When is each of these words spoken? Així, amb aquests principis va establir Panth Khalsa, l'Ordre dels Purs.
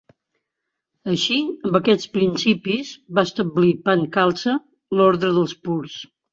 Així, 1.11 1.37
amb 1.69 1.77
aquests 1.81 2.09
principis 2.15 2.95
va 3.19 3.27
establir 3.31 3.71
Panth 3.87 4.11
Khalsa, 4.19 4.59
l'Ordre 4.99 5.35
dels 5.41 5.59
Purs. 5.67 6.05